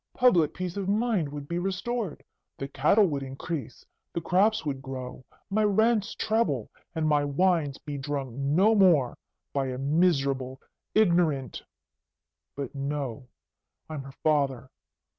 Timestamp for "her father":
14.01-14.71